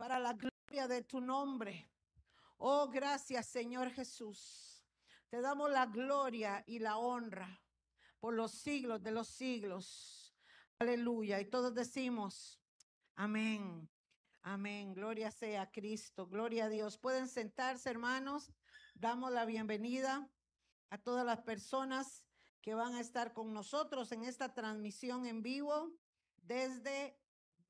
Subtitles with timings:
[0.00, 1.92] para la gloria de tu nombre.
[2.56, 4.82] Oh, gracias Señor Jesús.
[5.28, 7.62] Te damos la gloria y la honra
[8.18, 10.34] por los siglos de los siglos.
[10.78, 11.38] Aleluya.
[11.38, 12.58] Y todos decimos,
[13.14, 13.90] amén.
[14.40, 14.94] Amén.
[14.94, 16.26] Gloria sea a Cristo.
[16.26, 16.96] Gloria a Dios.
[16.96, 18.50] Pueden sentarse, hermanos.
[18.94, 20.30] Damos la bienvenida
[20.88, 22.24] a todas las personas
[22.62, 25.92] que van a estar con nosotros en esta transmisión en vivo
[26.38, 27.19] desde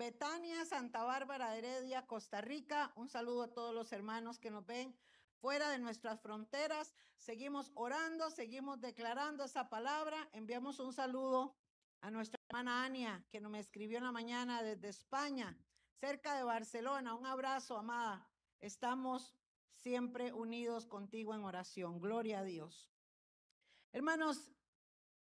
[0.01, 2.91] Betania, Santa Bárbara, Heredia, Costa Rica.
[2.97, 4.97] Un saludo a todos los hermanos que nos ven
[5.43, 6.95] fuera de nuestras fronteras.
[7.19, 10.31] Seguimos orando, seguimos declarando esa palabra.
[10.33, 11.55] Enviamos un saludo
[12.01, 15.55] a nuestra hermana Ania, que nos escribió en la mañana desde España
[15.93, 17.15] cerca de Barcelona.
[17.15, 18.27] Un abrazo, amada.
[18.59, 19.37] Estamos
[19.75, 22.01] siempre unidos contigo en oración.
[22.01, 22.91] Gloria a Dios.
[23.93, 24.51] Hermanos,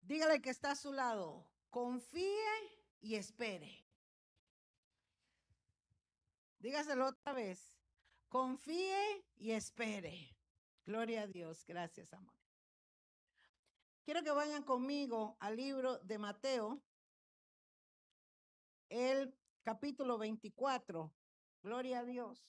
[0.02, 1.50] dígale que está a su lado.
[1.72, 2.46] Confíe
[3.02, 3.89] y espere.
[6.60, 7.80] Dígaselo otra vez.
[8.28, 10.36] Confíe y espere.
[10.86, 11.66] Gloria a Dios.
[11.66, 12.36] Gracias, amor.
[14.04, 16.82] Quiero que vayan conmigo al libro de Mateo,
[18.90, 19.34] el
[19.64, 21.14] capítulo 24.
[21.62, 22.46] Gloria a Dios.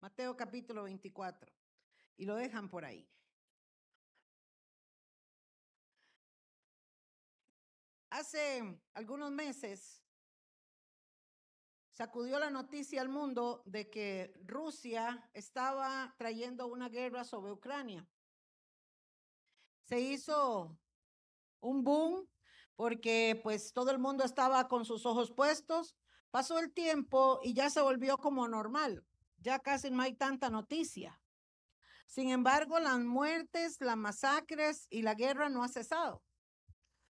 [0.00, 1.52] Mateo capítulo 24.
[2.16, 3.08] Y lo dejan por ahí.
[8.10, 10.02] Hace algunos meses
[11.98, 18.06] sacudió la noticia al mundo de que Rusia estaba trayendo una guerra sobre Ucrania.
[19.82, 20.78] Se hizo
[21.58, 22.28] un boom
[22.76, 25.96] porque pues todo el mundo estaba con sus ojos puestos.
[26.30, 29.04] Pasó el tiempo y ya se volvió como normal.
[29.38, 31.20] Ya casi no hay tanta noticia.
[32.06, 36.22] Sin embargo, las muertes, las masacres y la guerra no ha cesado.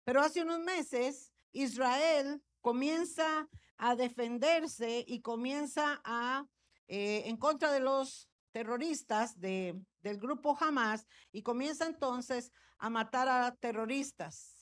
[0.05, 6.47] Pero hace unos meses Israel comienza a defenderse y comienza a,
[6.89, 13.29] eh, en contra de los terroristas de, del grupo Hamas, y comienza entonces a matar
[13.29, 14.57] a terroristas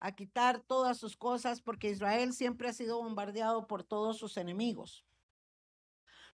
[0.00, 5.04] a quitar todas sus cosas porque Israel siempre ha sido bombardeado por todos sus enemigos.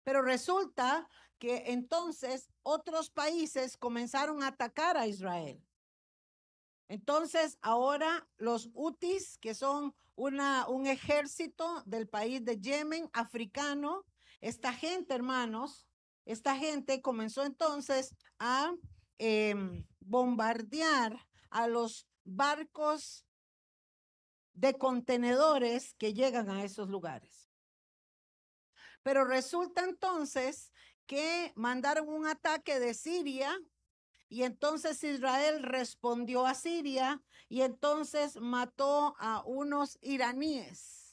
[0.04, 1.08] Pero resulta
[1.40, 5.62] que entonces otros países comenzaron a atacar a Israel.
[6.94, 14.06] Entonces ahora los Houthis, que son una, un ejército del país de Yemen, africano,
[14.42, 15.88] esta gente, hermanos,
[16.26, 18.76] esta gente comenzó entonces a
[19.18, 21.18] em, bombardear
[21.50, 23.26] a los barcos
[24.54, 27.50] de contenedores que llegan a esos lugares.
[29.02, 30.72] Pero resulta entonces
[31.08, 33.60] que mandaron un ataque de Siria
[34.30, 41.04] y entonces Israel respondió a Siria y entonces mató a unos iraníes.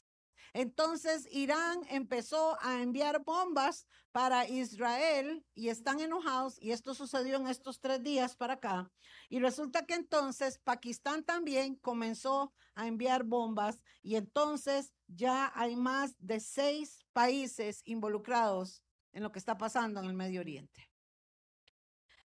[0.53, 7.47] Entonces Irán empezó a enviar bombas para Israel y están enojados y esto sucedió en
[7.47, 8.91] estos tres días para acá.
[9.29, 16.15] Y resulta que entonces Pakistán también comenzó a enviar bombas y entonces ya hay más
[16.19, 18.83] de seis países involucrados
[19.13, 20.90] en lo que está pasando en el Medio Oriente.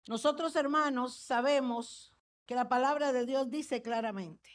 [0.09, 2.15] Nosotros hermanos sabemos
[2.47, 4.49] que la palabra de Dios dice claramente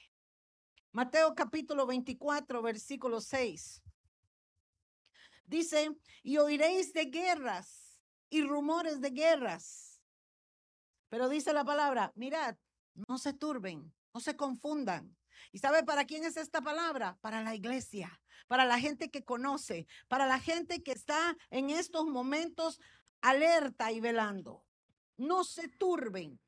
[0.92, 3.84] Mateo capítulo 24, versículo 6.
[5.46, 8.00] Dice, y oiréis de guerras
[8.32, 10.02] y rumores de guerras.
[11.10, 12.58] Pero dice la palabra, mirad,
[13.08, 15.16] no se turben, no se confundan.
[15.52, 17.20] ¿Y sabe para quién es esta palabra?
[17.22, 22.06] Para la iglesia, para la gente que conoce, para la gente que está en estos
[22.06, 22.82] momentos
[23.22, 24.66] alerta y velando.
[25.18, 26.40] No se turben,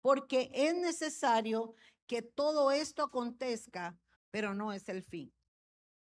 [0.00, 1.74] porque es necesario
[2.06, 3.98] que todo esto acontezca,
[4.30, 5.32] pero no es el fin.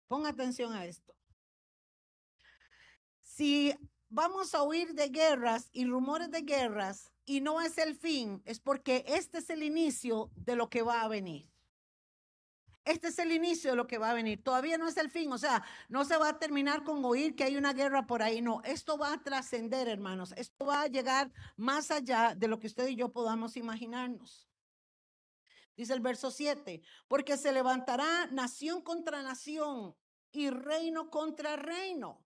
[0.08, 1.16] Ponga atención a esto.
[3.22, 3.74] Si
[4.10, 8.60] vamos a huir de guerras y rumores de guerras y no es el fin, es
[8.60, 11.53] porque este es el inicio de lo que va a venir.
[12.86, 14.44] Este es el inicio de lo que va a venir.
[14.44, 15.32] Todavía no es el fin.
[15.32, 18.42] O sea, no se va a terminar con oír que hay una guerra por ahí.
[18.42, 20.34] No, esto va a trascender, hermanos.
[20.36, 24.50] Esto va a llegar más allá de lo que usted y yo podamos imaginarnos.
[25.76, 29.96] Dice el verso 7, porque se levantará nación contra nación
[30.32, 32.24] y reino contra reino.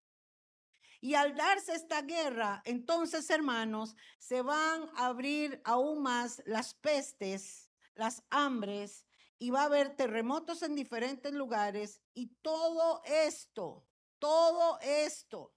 [1.00, 7.70] Y al darse esta guerra, entonces, hermanos, se van a abrir aún más las pestes,
[7.94, 9.07] las hambres,
[9.40, 12.02] y va a haber terremotos en diferentes lugares.
[12.14, 13.86] Y todo esto,
[14.20, 15.54] todo esto,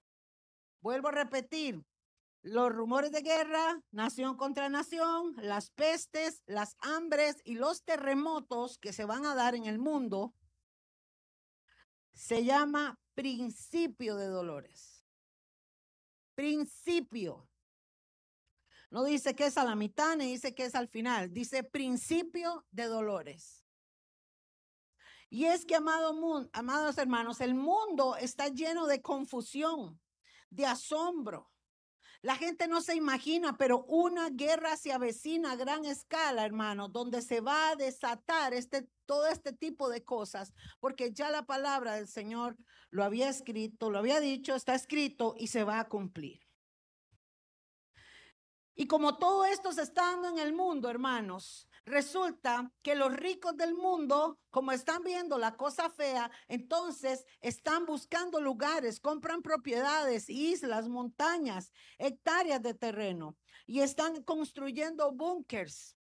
[0.81, 1.83] vuelvo a repetir,
[2.43, 8.93] los rumores de guerra, nación contra nación, las pestes, las hambres y los terremotos que
[8.93, 10.33] se van a dar en el mundo,
[12.13, 15.05] se llama principio de dolores.
[16.33, 17.47] Principio.
[18.89, 21.31] No dice que es a la mitad, ni dice que es al final.
[21.31, 23.63] Dice principio de dolores.
[25.33, 29.97] Y es que, amado amados hermanos, el mundo está lleno de confusión,
[30.49, 31.49] de asombro.
[32.21, 37.21] La gente no se imagina, pero una guerra se avecina a gran escala, hermano, donde
[37.21, 42.09] se va a desatar este, todo este tipo de cosas, porque ya la palabra del
[42.09, 42.57] Señor
[42.89, 46.41] lo había escrito, lo había dicho, está escrito y se va a cumplir.
[48.75, 53.57] Y como todo esto se está dando en el mundo, hermanos, resulta que los ricos
[53.57, 60.87] del mundo, como están viendo la cosa fea, entonces están buscando lugares, compran propiedades, islas,
[60.87, 65.95] montañas, hectáreas de terreno y están construyendo búnkers.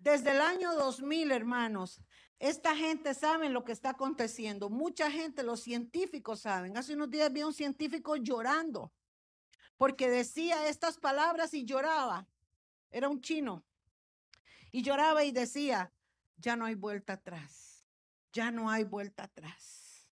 [0.00, 2.00] Desde el año 2000, hermanos,
[2.38, 4.68] esta gente sabe lo que está aconteciendo.
[4.68, 6.76] Mucha gente, los científicos saben.
[6.76, 8.92] Hace unos días vi a un científico llorando
[9.76, 12.28] porque decía estas palabras y lloraba.
[12.90, 13.64] Era un chino.
[14.74, 15.92] Y lloraba y decía,
[16.36, 17.86] ya no hay vuelta atrás,
[18.32, 20.10] ya no hay vuelta atrás.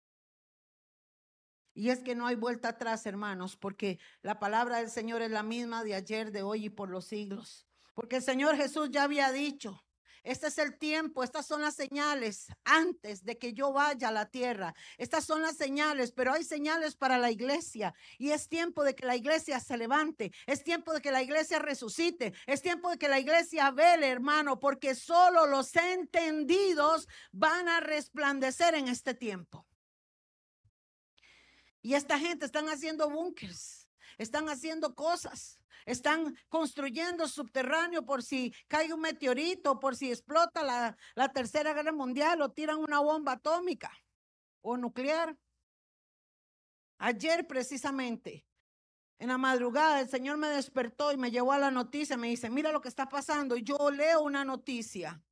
[1.75, 5.43] Y es que no hay vuelta atrás, hermanos, porque la palabra del Señor es la
[5.43, 7.67] misma de ayer, de hoy y por los siglos.
[7.93, 9.85] Porque el Señor Jesús ya había dicho,
[10.25, 14.27] este es el tiempo, estas son las señales antes de que yo vaya a la
[14.27, 14.75] tierra.
[14.97, 19.05] Estas son las señales, pero hay señales para la iglesia y es tiempo de que
[19.05, 23.09] la iglesia se levante, es tiempo de que la iglesia resucite, es tiempo de que
[23.09, 29.67] la iglesia vele, hermano, porque solo los entendidos van a resplandecer en este tiempo.
[31.83, 33.89] Y esta gente están haciendo búnkers,
[34.19, 40.97] están haciendo cosas están construyendo subterráneo por si cae un meteorito, por si explota la,
[41.15, 43.93] la tercera guerra mundial o tiran una bomba atómica
[44.61, 45.37] o nuclear.
[46.99, 48.47] Ayer precisamente,
[49.19, 52.17] en la madrugada, el Señor me despertó y me llevó a la noticia.
[52.17, 53.57] Me dice, mira lo que está pasando.
[53.57, 55.23] Y yo leo una noticia.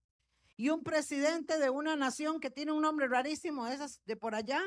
[0.56, 4.60] Y un presidente de una nación que tiene un nombre rarísimo, esas de por allá,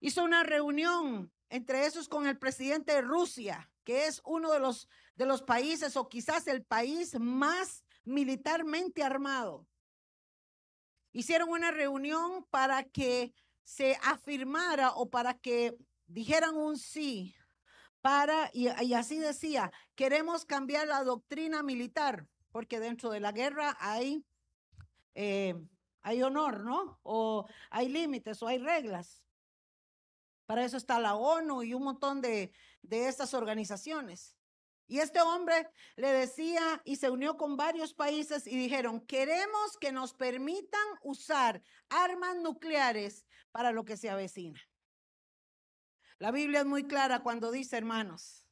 [0.00, 4.88] hizo una reunión entre esos con el presidente de Rusia que es uno de los,
[5.14, 9.66] de los países o quizás el país más militarmente armado.
[11.12, 15.76] Hicieron una reunión para que se afirmara o para que
[16.06, 17.34] dijeran un sí
[18.04, 24.22] para, y, así decía, queremos cambiar la doctrina militar, porque dentro de la guerra hay,
[25.14, 25.54] eh,
[26.02, 27.00] hay honor, ¿no?
[27.02, 29.22] O hay límites o hay reglas.
[30.44, 32.52] Para eso está la ONU y un montón de,
[32.84, 34.36] de estas organizaciones.
[34.86, 39.92] Y este hombre le decía y se unió con varios países y dijeron, queremos que
[39.92, 44.60] nos permitan usar armas nucleares para lo que se avecina.
[46.18, 48.46] La Biblia es muy clara cuando dice, hermanos,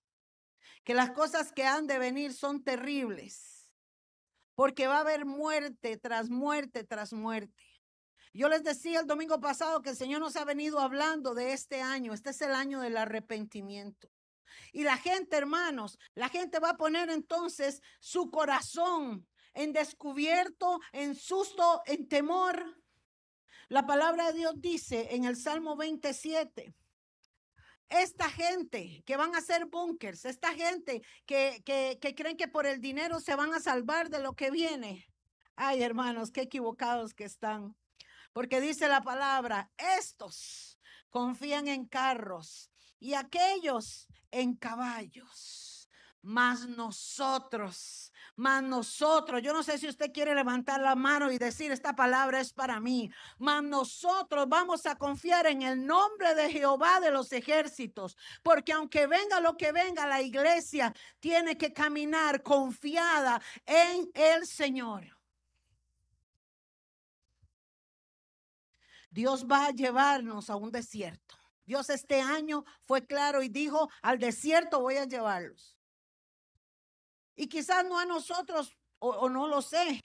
[0.85, 3.71] que las cosas que han de venir son terribles,
[4.55, 7.63] porque va a haber muerte tras muerte tras muerte.
[8.35, 11.83] Yo les decía el domingo pasado que el Señor nos ha venido hablando de este
[11.83, 12.15] año.
[12.15, 14.09] Este es el año del arrepentimiento.
[14.73, 21.15] Y la gente, hermanos, la gente va a poner entonces su corazón en descubierto, en
[21.15, 22.83] susto, en temor.
[23.69, 26.75] La palabra de Dios dice en el Salmo 27,
[27.89, 32.67] esta gente que van a hacer búnkers, esta gente que, que, que, creen que por
[32.67, 35.07] el dinero se van a salvar de lo que viene.
[35.57, 37.77] Ay, hermanos, qué equivocados que están.
[38.33, 40.79] Porque dice la palabra, estos
[41.11, 45.89] confían en carros y aquellos en caballos.
[46.23, 51.73] Más nosotros, más nosotros, yo no sé si usted quiere levantar la mano y decir
[51.73, 57.01] esta palabra es para mí, más nosotros vamos a confiar en el nombre de Jehová
[57.01, 63.43] de los ejércitos, porque aunque venga lo que venga, la iglesia tiene que caminar confiada
[63.67, 65.05] en el Señor.
[69.11, 71.42] Dios va a llevarnos a un desierto.
[71.65, 75.79] Dios este año fue claro y dijo, al desierto voy a llevarlos.
[77.37, 80.01] Y quizás no a nosotros, o, no lo sé,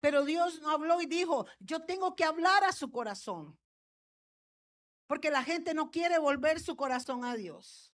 [0.00, 3.58] pero Dios no habló y dijo, yo tengo que hablar a su corazón.
[5.06, 7.92] Porque la gente no quiere volver su corazón a Dios.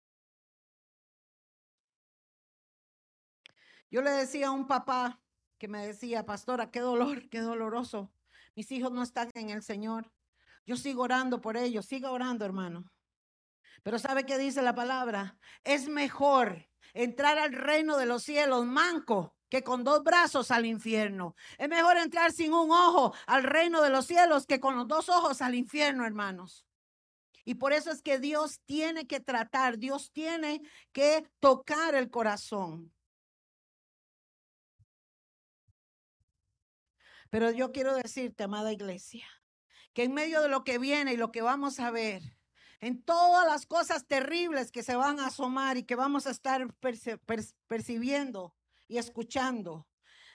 [3.92, 5.22] Yo le decía a un papá
[5.58, 8.12] que me decía, pastora, qué dolor, qué doloroso.
[8.56, 10.12] Mis hijos no están en el Señor.
[10.66, 12.92] Yo sigo orando por ellos, siga orando, hermano.
[13.84, 15.38] Pero ¿sabe qué dice la palabra?
[15.64, 21.36] Es mejor entrar al reino de los cielos manco que con dos brazos al infierno.
[21.58, 25.08] Es mejor entrar sin un ojo al reino de los cielos que con los dos
[25.10, 26.66] ojos al infierno, hermanos.
[27.44, 32.92] Y por eso es que Dios tiene que tratar, Dios tiene que tocar el corazón.
[37.30, 39.28] Pero yo quiero decirte, amada iglesia,
[39.96, 42.22] que en medio de lo que viene y lo que vamos a ver,
[42.82, 46.68] en todas las cosas terribles que se van a asomar y que vamos a estar
[47.68, 48.54] percibiendo
[48.88, 49.88] y escuchando,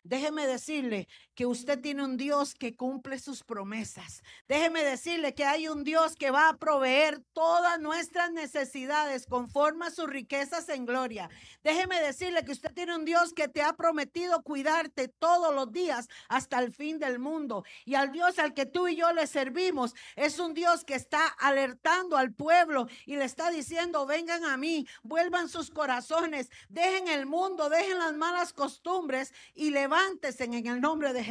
[0.03, 1.09] Déjeme decirle
[1.41, 4.23] que usted tiene un Dios que cumple sus promesas.
[4.47, 9.91] Déjeme decirle que hay un Dios que va a proveer todas nuestras necesidades conforme a
[9.91, 11.31] sus riquezas en gloria.
[11.65, 16.09] Déjeme decirle que usted tiene un Dios que te ha prometido cuidarte todos los días
[16.29, 17.65] hasta el fin del mundo.
[17.85, 21.27] Y al Dios al que tú y yo le servimos es un Dios que está
[21.27, 27.25] alertando al pueblo y le está diciendo, vengan a mí, vuelvan sus corazones, dejen el
[27.25, 31.30] mundo, dejen las malas costumbres y le levántese en el nombre de Jesús,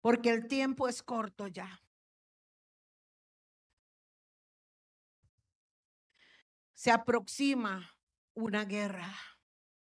[0.00, 1.82] porque el tiempo es corto ya.
[6.74, 7.94] Se aproxima
[8.34, 9.12] una guerra,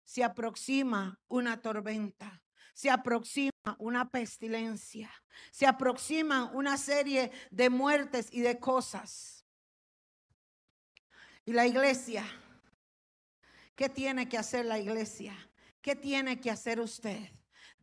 [0.04, 2.44] se aproxima una tormenta,
[2.74, 5.10] se aproxima una pestilencia,
[5.52, 9.46] se aproxima una serie de muertes y de cosas.
[11.46, 12.26] Y la iglesia,
[13.76, 15.34] ¿qué tiene que hacer la iglesia?
[15.82, 17.30] ¿Qué tiene que hacer usted?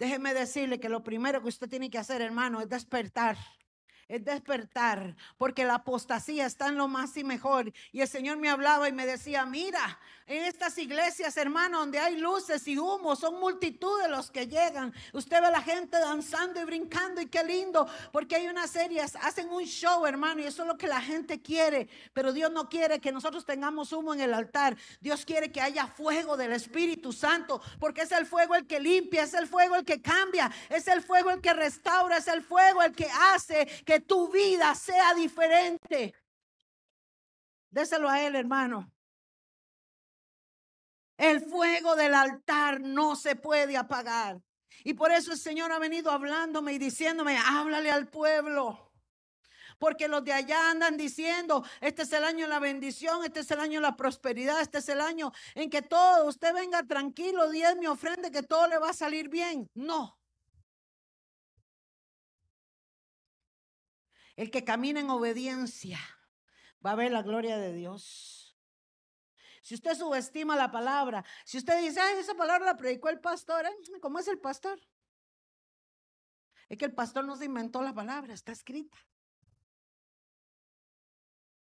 [0.01, 3.37] Déjeme decirle que lo primero que usted tiene que hacer, hermano, es despertar
[4.11, 7.73] es despertar, porque la apostasía está en lo más y mejor.
[7.93, 12.17] Y el Señor me hablaba y me decía, mira, en estas iglesias, hermano, donde hay
[12.17, 14.93] luces y humo, son multitud de los que llegan.
[15.13, 19.15] Usted ve a la gente danzando y brincando y qué lindo, porque hay unas series,
[19.17, 21.89] hacen un show, hermano, y eso es lo que la gente quiere.
[22.13, 24.77] Pero Dios no quiere que nosotros tengamos humo en el altar.
[25.01, 29.23] Dios quiere que haya fuego del Espíritu Santo, porque es el fuego el que limpia,
[29.23, 32.83] es el fuego el que cambia, es el fuego el que restaura, es el fuego
[32.83, 36.15] el que hace que tu vida sea diferente.
[37.71, 38.93] Déselo a él, hermano.
[41.17, 44.41] El fuego del altar no se puede apagar.
[44.85, 48.91] Y por eso el Señor ha venido hablándome y diciéndome, háblale al pueblo.
[49.79, 53.51] Porque los de allá andan diciendo, este es el año de la bendición, este es
[53.51, 57.51] el año de la prosperidad, este es el año en que todo, usted venga tranquilo,
[57.51, 59.71] diez mi ofrende, que todo le va a salir bien.
[59.75, 60.20] No.
[64.41, 65.99] El que camina en obediencia
[66.85, 68.59] va a ver la gloria de Dios.
[69.61, 73.67] Si usted subestima la palabra, si usted dice, ay, esa palabra la predicó el pastor,
[73.67, 74.01] ¿eh?
[74.01, 74.81] ¿cómo es el pastor?
[76.71, 78.97] Es que el pastor no se inventó la palabra, está escrita.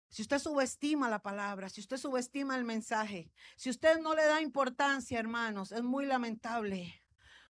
[0.09, 4.41] Si usted subestima la palabra, si usted subestima el mensaje, si usted no le da
[4.41, 6.99] importancia, hermanos, es muy lamentable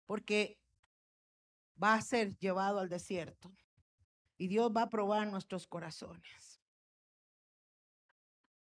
[0.08, 0.60] porque
[1.82, 3.54] va a ser llevado al desierto
[4.38, 6.62] y Dios va a probar nuestros corazones.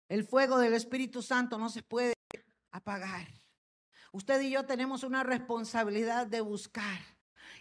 [0.10, 2.14] El fuego del Espíritu Santo no se puede
[2.72, 3.28] apagar.
[4.12, 7.00] Usted y yo tenemos una responsabilidad de buscar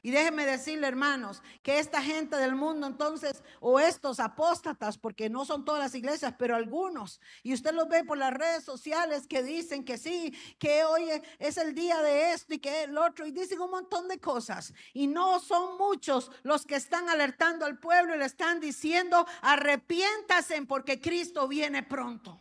[0.03, 5.45] y déjenme decirle, hermanos, que esta gente del mundo entonces, o estos apóstatas, porque no
[5.45, 9.43] son todas las iglesias, pero algunos, y usted los ve por las redes sociales que
[9.43, 13.33] dicen que sí, que hoy es el día de esto y que el otro, y
[13.33, 14.73] dicen un montón de cosas.
[14.93, 20.61] Y no son muchos los que están alertando al pueblo y le están diciendo, arrepiéntase
[20.67, 22.41] porque Cristo viene pronto.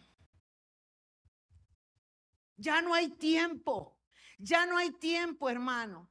[2.57, 3.97] Ya no hay tiempo.
[4.37, 6.09] Ya no hay tiempo, hermano.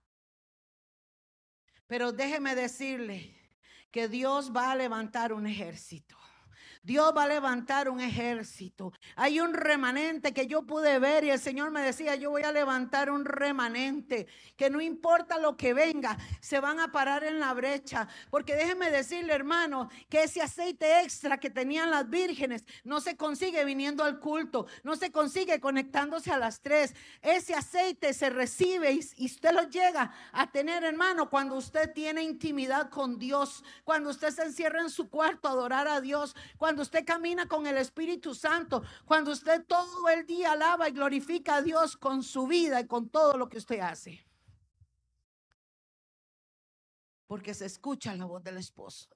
[1.88, 3.34] Pero déjeme decirle
[3.90, 6.16] que Dios va a levantar un ejército.
[6.88, 8.94] Dios va a levantar un ejército.
[9.14, 12.50] Hay un remanente que yo pude ver y el Señor me decía, yo voy a
[12.50, 14.26] levantar un remanente,
[14.56, 18.08] que no importa lo que venga, se van a parar en la brecha.
[18.30, 23.66] Porque déjeme decirle, hermano, que ese aceite extra que tenían las vírgenes no se consigue
[23.66, 26.94] viniendo al culto, no se consigue conectándose a las tres.
[27.20, 32.22] Ese aceite se recibe y, y usted lo llega a tener, hermano, cuando usted tiene
[32.22, 36.77] intimidad con Dios, cuando usted se encierra en su cuarto a adorar a Dios, cuando
[36.82, 41.62] usted camina con el Espíritu Santo, cuando usted todo el día alaba y glorifica a
[41.62, 44.24] Dios con su vida y con todo lo que usted hace.
[47.26, 49.08] Porque se escucha la voz del esposo.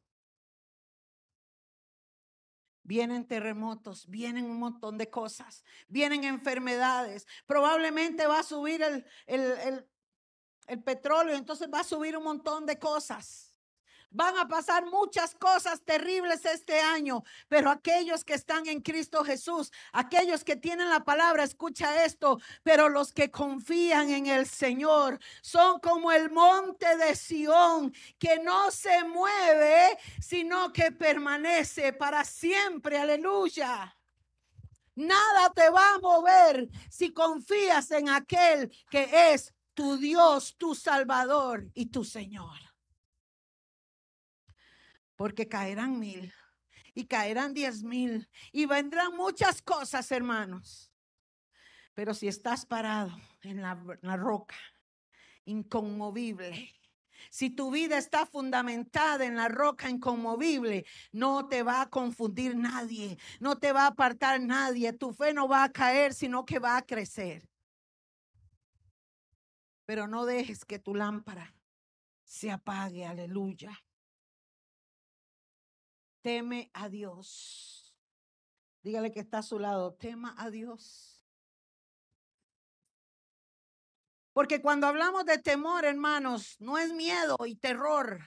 [2.84, 7.26] Vienen terremotos, vienen un montón de cosas, vienen enfermedades.
[7.46, 9.88] Probablemente va a subir el, el, el,
[10.66, 13.51] el petróleo, entonces va a subir un montón de cosas.
[14.14, 19.72] Van a pasar muchas cosas terribles este año, pero aquellos que están en Cristo Jesús,
[19.92, 25.80] aquellos que tienen la palabra, escucha esto, pero los que confían en el Señor son
[25.80, 32.98] como el monte de Sión, que no se mueve, sino que permanece para siempre.
[32.98, 33.96] Aleluya.
[34.94, 41.70] Nada te va a mover si confías en aquel que es tu Dios, tu Salvador
[41.72, 42.71] y tu Señor.
[45.22, 46.34] Porque caerán mil
[46.94, 50.92] y caerán diez mil y vendrán muchas cosas, hermanos.
[51.94, 54.56] Pero si estás parado en la, roca,
[55.44, 56.74] inconmovible,
[57.30, 63.16] si tu vida está fundamentada en la roca inconmovible, no te va a confundir nadie,
[63.38, 66.76] no te va a apartar nadie, tu fe no va a caer, sino que va
[66.76, 67.48] a crecer.
[69.84, 71.54] Pero no dejes que tu lámpara
[72.24, 73.70] se apague, aleluya.
[76.22, 77.94] Teme a Dios.
[78.82, 81.24] Dígale que está a su lado, tema a Dios.
[84.32, 88.20] Porque cuando hablamos de temor, hermanos, no es miedo y terror,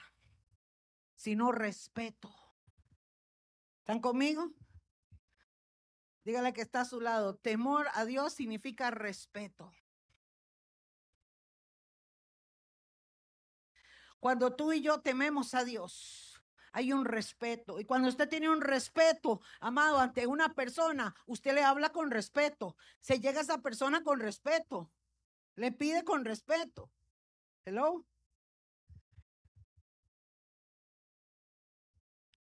[1.14, 2.32] sino respeto.
[3.80, 4.52] ¿Están conmigo?
[6.24, 7.36] Dígale que está a su lado.
[7.36, 9.72] Temor a Dios significa respeto.
[14.20, 16.25] Cuando tú y yo tememos a Dios,
[16.76, 17.80] hay un respeto.
[17.80, 22.76] Y cuando usted tiene un respeto, amado, ante una persona, usted le habla con respeto.
[23.00, 24.92] Se llega a esa persona con respeto.
[25.54, 26.90] Le pide con respeto.
[27.64, 28.04] Hello.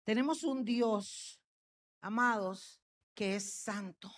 [0.05, 1.39] Tenemos un Dios,
[2.01, 2.81] amados,
[3.13, 4.11] que es santo.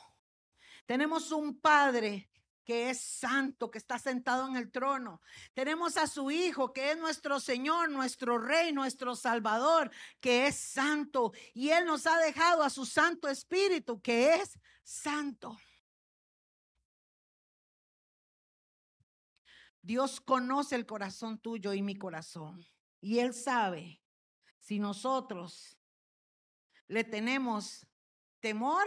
[0.87, 2.31] Tenemos un Padre
[2.65, 5.21] que es santo, que está sentado en el trono.
[5.53, 11.33] Tenemos a su Hijo, que es nuestro Señor, nuestro Rey, nuestro Salvador, que es santo.
[11.53, 15.57] Y Él nos ha dejado a su Santo Espíritu, que es santo.
[19.83, 22.67] Dios conoce el corazón tuyo y mi corazón.
[23.03, 24.01] Y Él sabe
[24.59, 25.77] si nosotros
[26.89, 27.87] le tenemos
[28.41, 28.87] temor,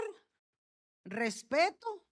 [1.03, 2.06] respeto,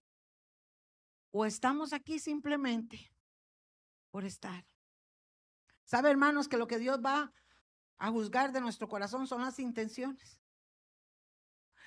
[1.38, 3.12] o estamos aquí simplemente
[4.10, 4.64] por estar.
[5.84, 7.30] ¿Sabe, hermanos, que lo que Dios va
[7.98, 10.40] a juzgar de nuestro corazón son las intenciones?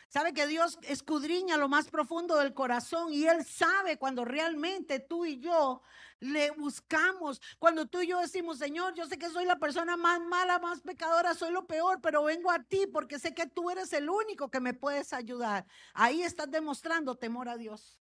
[0.08, 5.26] Sabe que Dios escudriña lo más profundo del corazón y Él sabe cuando realmente tú
[5.26, 5.82] y yo
[6.20, 7.42] le buscamos.
[7.58, 10.82] Cuando tú y yo decimos, Señor, yo sé que soy la persona más mala, más
[10.82, 14.52] pecadora, soy lo peor, pero vengo a ti porque sé que tú eres el único
[14.52, 15.66] que me puedes ayudar.
[15.96, 17.99] Ahí estás demostrando temor a Dios.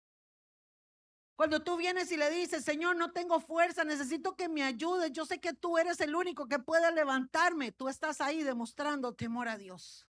[1.36, 5.26] Cuando tú vienes y le dices, Señor, no tengo fuerza, necesito que me ayudes, yo
[5.26, 9.58] sé que tú eres el único que puede levantarme, tú estás ahí demostrando temor a
[9.58, 10.08] Dios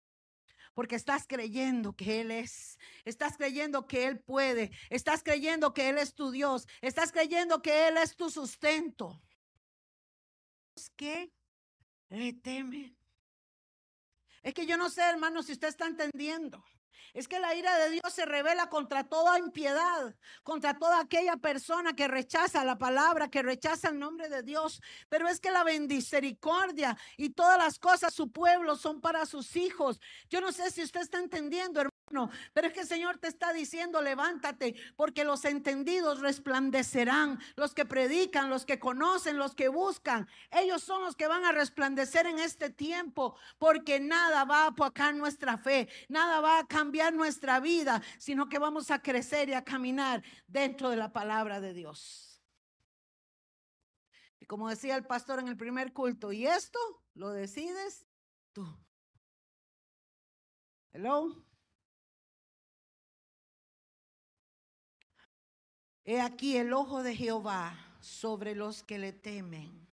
[0.74, 5.98] porque estás creyendo que Él es, estás creyendo que Él puede, estás creyendo que Él
[5.98, 9.20] es tu Dios, estás creyendo que Él es tu sustento.
[10.96, 11.32] ¿Qué
[12.08, 12.96] le temen?
[14.42, 16.64] Es que yo no sé, hermano, si usted está entendiendo.
[17.14, 21.94] Es que la ira de Dios se revela contra toda impiedad, contra toda aquella persona
[21.94, 24.80] que rechaza la palabra, que rechaza el nombre de Dios.
[25.08, 30.00] Pero es que la misericordia y todas las cosas, su pueblo, son para sus hijos.
[30.28, 31.91] Yo no sé si usted está entendiendo, hermano.
[32.52, 37.86] Pero es que el Señor te está diciendo, levántate, porque los entendidos resplandecerán, los que
[37.86, 42.38] predican, los que conocen, los que buscan, ellos son los que van a resplandecer en
[42.38, 48.02] este tiempo, porque nada va a apacar nuestra fe, nada va a cambiar nuestra vida,
[48.18, 52.42] sino que vamos a crecer y a caminar dentro de la palabra de Dios.
[54.38, 56.78] Y como decía el pastor en el primer culto, y esto
[57.14, 58.06] lo decides
[58.52, 58.66] tú.
[60.92, 61.51] Hello.
[66.04, 69.88] He aquí el ojo de Jehová sobre los que le temen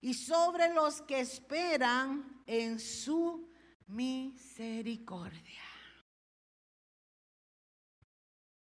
[0.00, 3.50] y sobre los que esperan en su
[3.86, 5.62] misericordia.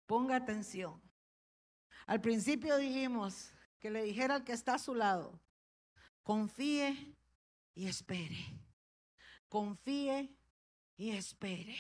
[0.06, 1.00] Ponga atención.
[2.06, 5.40] Al principio dijimos que le dijera al que está a su lado,
[6.22, 7.14] confíe
[7.74, 8.60] y espere.
[9.48, 10.34] Confíe
[10.96, 11.76] y espere.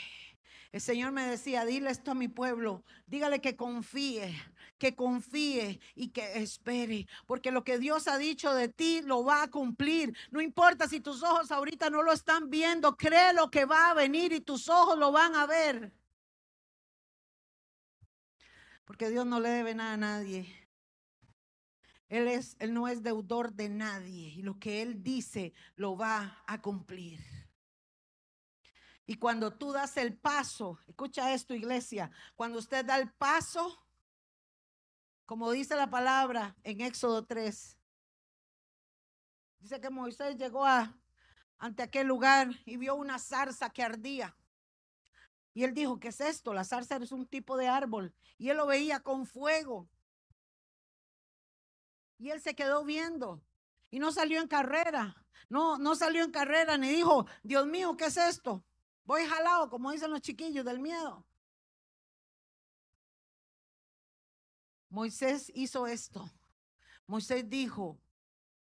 [0.72, 4.34] El Señor me decía, dile esto a mi pueblo, dígale que confíe,
[4.78, 9.42] que confíe y que espere, porque lo que Dios ha dicho de ti lo va
[9.42, 10.16] a cumplir.
[10.30, 13.94] No importa si tus ojos ahorita no lo están viendo, cree lo que va a
[13.94, 15.92] venir y tus ojos lo van a ver.
[18.86, 20.46] Porque Dios no le debe nada a nadie.
[22.08, 26.42] Él, es, él no es deudor de nadie y lo que Él dice lo va
[26.46, 27.41] a cumplir.
[29.06, 33.84] Y cuando tú das el paso, escucha esto iglesia, cuando usted da el paso,
[35.26, 37.78] como dice la palabra en Éxodo 3,
[39.60, 40.96] dice que Moisés llegó a,
[41.58, 44.36] ante aquel lugar y vio una zarza que ardía.
[45.54, 46.54] Y él dijo, ¿qué es esto?
[46.54, 48.14] La zarza es un tipo de árbol.
[48.38, 49.88] Y él lo veía con fuego.
[52.18, 53.42] Y él se quedó viendo
[53.90, 55.16] y no salió en carrera.
[55.48, 58.64] No, no salió en carrera ni dijo, Dios mío, ¿qué es esto?
[59.04, 61.26] Voy jalado, como dicen los chiquillos del miedo.
[64.88, 66.30] Moisés hizo esto.
[67.06, 67.98] Moisés dijo,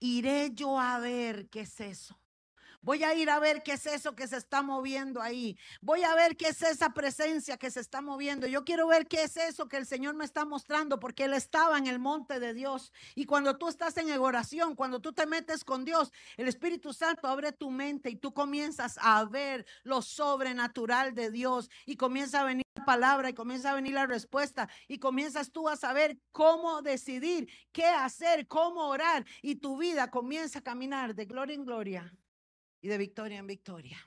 [0.00, 2.18] iré yo a ver qué es eso.
[2.84, 5.56] Voy a ir a ver qué es eso que se está moviendo ahí.
[5.80, 8.46] Voy a ver qué es esa presencia que se está moviendo.
[8.46, 11.78] Yo quiero ver qué es eso que el Señor me está mostrando porque Él estaba
[11.78, 12.92] en el monte de Dios.
[13.14, 17.26] Y cuando tú estás en oración, cuando tú te metes con Dios, el Espíritu Santo
[17.26, 22.44] abre tu mente y tú comienzas a ver lo sobrenatural de Dios y comienza a
[22.44, 26.82] venir la palabra y comienza a venir la respuesta y comienzas tú a saber cómo
[26.82, 32.14] decidir, qué hacer, cómo orar y tu vida comienza a caminar de gloria en gloria
[32.84, 33.98] y de victoria en victoria.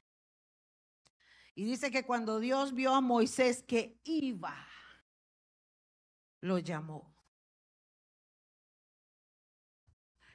[1.55, 4.55] Y dice que cuando Dios vio a Moisés que iba,
[6.41, 7.11] lo llamó.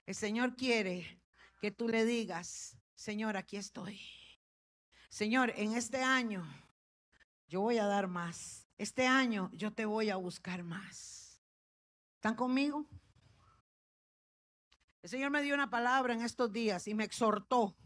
[0.04, 1.22] El Señor quiere
[1.60, 4.00] que tú le digas, Señor, aquí estoy.
[5.08, 6.44] Señor, en este año
[7.46, 8.66] yo voy a dar más.
[8.76, 11.40] Este año yo te voy a buscar más.
[12.16, 12.88] ¿Están conmigo?
[15.00, 17.76] El Señor me dio una palabra en estos días y me exhortó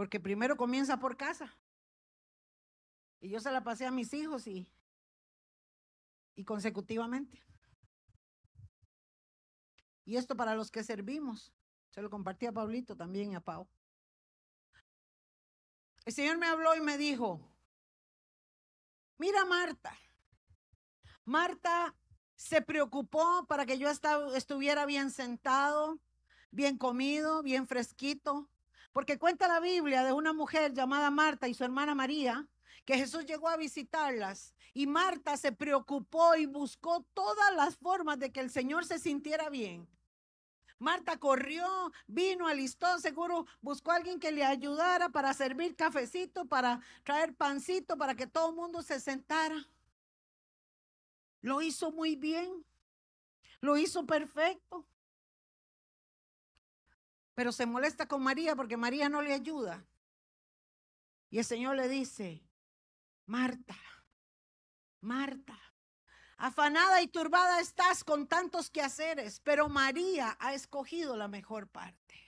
[0.00, 1.54] Porque primero comienza por casa.
[3.20, 4.66] Y yo se la pasé a mis hijos y,
[6.34, 7.44] y consecutivamente.
[10.06, 11.52] Y esto para los que servimos.
[11.90, 13.68] Se lo compartí a Pablito también y a Pau.
[16.06, 17.38] El Señor me habló y me dijo,
[19.18, 19.94] mira Marta,
[21.26, 21.94] Marta
[22.36, 26.00] se preocupó para que yo estuviera bien sentado,
[26.50, 28.48] bien comido, bien fresquito,
[28.92, 32.46] porque cuenta la Biblia de una mujer llamada Marta y su hermana María,
[32.84, 38.32] que Jesús llegó a visitarlas y Marta se preocupó y buscó todas las formas de
[38.32, 39.88] que el Señor se sintiera bien.
[40.78, 46.80] Marta corrió, vino, alistó, seguro buscó a alguien que le ayudara para servir cafecito, para
[47.04, 49.68] traer pancito, para que todo el mundo se sentara.
[51.42, 52.64] Lo hizo muy bien,
[53.60, 54.86] lo hizo perfecto
[57.34, 59.86] pero se molesta con María porque María no le ayuda.
[61.30, 62.42] Y el Señor le dice,
[63.26, 63.76] Marta,
[65.00, 65.58] Marta,
[66.36, 72.19] afanada y turbada estás con tantos quehaceres, pero María ha escogido la mejor parte.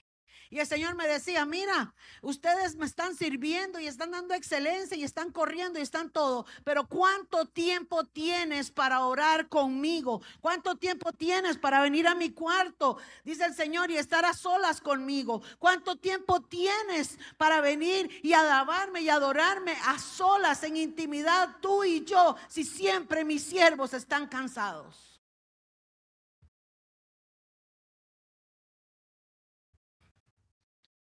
[0.52, 5.02] Y el Señor me decía, mira, ustedes me están sirviendo y están dando excelencia y
[5.02, 10.20] están corriendo y están todo, pero ¿cuánto tiempo tienes para orar conmigo?
[10.42, 12.98] ¿Cuánto tiempo tienes para venir a mi cuarto?
[13.24, 15.40] Dice el Señor y estar a solas conmigo.
[15.58, 22.04] ¿Cuánto tiempo tienes para venir y alabarme y adorarme a solas en intimidad tú y
[22.04, 25.11] yo si siempre mis siervos están cansados?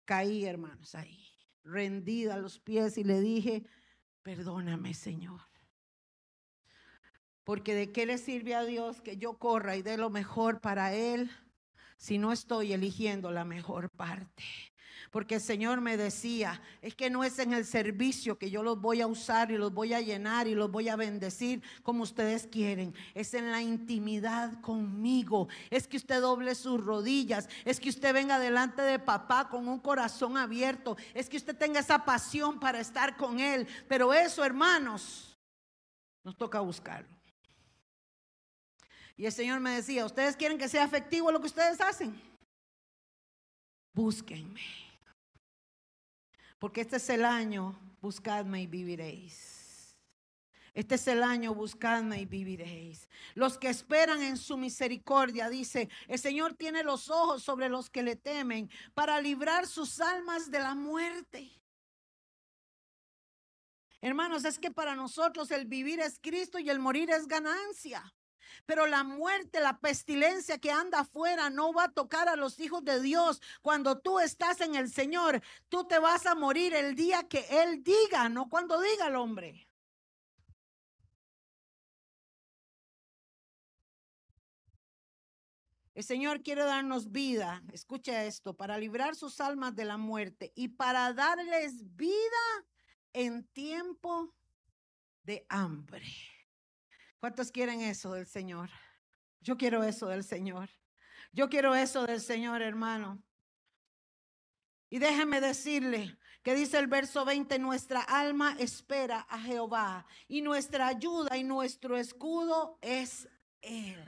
[0.06, 1.28] Caí, hermanos, ahí,
[1.64, 3.64] rendida a los pies y le dije,
[4.22, 5.42] perdóname, Señor.
[7.44, 10.94] Porque de qué le sirve a Dios que yo corra y dé lo mejor para
[10.94, 11.30] Él
[11.98, 14.42] si no estoy eligiendo la mejor parte
[15.10, 18.80] porque el Señor me decía, es que no es en el servicio que yo los
[18.80, 22.46] voy a usar y los voy a llenar y los voy a bendecir como ustedes
[22.46, 28.12] quieren, es en la intimidad conmigo, es que usted doble sus rodillas, es que usted
[28.12, 32.80] venga delante de papá con un corazón abierto, es que usted tenga esa pasión para
[32.80, 35.36] estar con él, pero eso, hermanos,
[36.24, 37.16] nos toca buscarlo.
[39.16, 42.20] Y el Señor me decía, ¿ustedes quieren que sea efectivo lo que ustedes hacen?
[43.94, 44.85] Búsquenme.
[46.58, 49.56] Porque este es el año, buscadme y viviréis.
[50.76, 53.08] Este es el año, buscadme y viviréis.
[53.34, 58.02] Los que esperan en su misericordia, dice, el Señor tiene los ojos sobre los que
[58.02, 61.50] le temen para librar sus almas de la muerte.
[64.02, 68.14] Hermanos, es que para nosotros el vivir es Cristo y el morir es ganancia.
[68.64, 72.84] Pero la muerte, la pestilencia que anda afuera no va a tocar a los hijos
[72.84, 73.40] de Dios.
[73.62, 77.82] Cuando tú estás en el Señor, tú te vas a morir el día que Él
[77.82, 79.66] diga, no cuando diga el hombre.
[85.96, 90.68] El Señor quiere darnos vida, escucha esto, para librar sus almas de la muerte y
[90.68, 92.66] para darles vida
[93.14, 94.34] en tiempo
[95.22, 96.04] de hambre.
[97.18, 98.70] ¿Cuántos quieren eso del Señor?
[99.40, 100.68] Yo quiero eso del Señor.
[101.32, 103.22] Yo quiero eso del Señor, hermano.
[104.88, 110.86] Y déjeme decirle que dice el verso 20, nuestra alma espera a Jehová y nuestra
[110.86, 113.28] ayuda y nuestro escudo es
[113.62, 114.04] Él.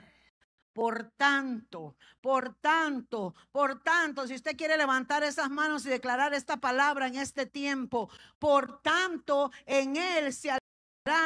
[0.71, 6.57] Por tanto, por tanto, por tanto, si usted quiere levantar esas manos y declarar esta
[6.57, 10.51] palabra en este tiempo, por tanto, en Él se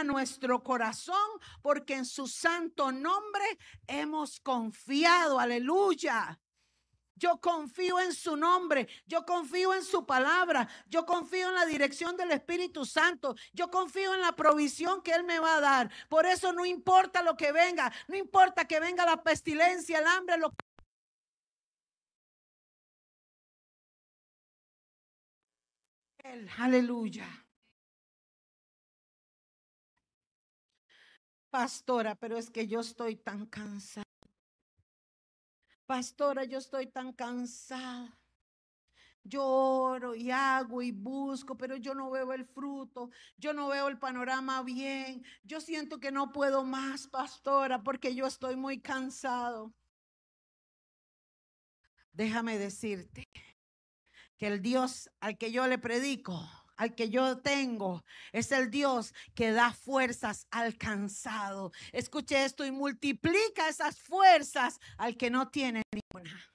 [0.04, 3.46] nuestro corazón, porque en su santo nombre
[3.88, 5.40] hemos confiado.
[5.40, 6.40] Aleluya.
[7.16, 12.18] Yo confío en su nombre, yo confío en su palabra, yo confío en la dirección
[12.18, 15.92] del Espíritu Santo, yo confío en la provisión que Él me va a dar.
[16.10, 20.38] Por eso no importa lo que venga, no importa que venga la pestilencia, el hambre,
[20.38, 20.52] lo
[26.58, 27.43] Aleluya.
[31.54, 34.08] Pastora, pero es que yo estoy tan cansada.
[35.86, 38.20] Pastora, yo estoy tan cansada.
[39.24, 43.88] Yo oro y hago y busco, pero yo no veo el fruto, yo no veo
[43.88, 45.24] el panorama bien.
[45.44, 49.72] Yo siento que no puedo más, pastora, porque yo estoy muy cansado.
[52.14, 53.26] Déjame decirte
[54.38, 59.14] que el Dios al que yo le predico al que yo tengo es el Dios
[59.36, 61.72] que da fuerzas al cansado.
[61.92, 66.54] Escuche esto y multiplica esas fuerzas al que no tiene ninguna.